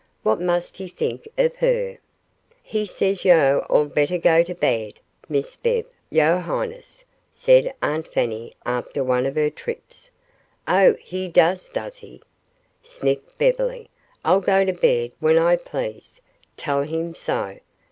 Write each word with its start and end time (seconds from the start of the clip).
What 0.23 0.41
must 0.41 0.77
he 0.77 0.87
think 0.87 1.27
of 1.37 1.57
her? 1.57 1.99
"He 2.63 2.87
says 2.87 3.23
yo' 3.23 3.59
all 3.69 3.85
'd 3.85 3.93
betteh 3.93 4.17
go 4.17 4.41
to 4.41 4.55
baid, 4.55 4.99
Miss 5.29 5.55
Bev 5.57 5.85
yo' 6.09 6.39
highness," 6.39 7.03
said 7.31 7.71
Aunt 7.83 8.07
Fanny 8.07 8.53
after 8.65 9.03
one 9.03 9.27
of 9.27 9.35
her 9.35 9.51
trips. 9.51 10.09
"Oh, 10.67 10.95
he 10.99 11.27
does, 11.27 11.69
does 11.69 11.97
he?" 11.97 12.19
sniffed 12.81 13.37
Beverly. 13.37 13.91
"I'll 14.25 14.41
go 14.41 14.65
to 14.65 14.73
bed 14.73 15.11
when 15.19 15.37
I 15.37 15.55
please. 15.55 16.19
Tell 16.57 16.81
him 16.81 17.13
so. 17.13 17.59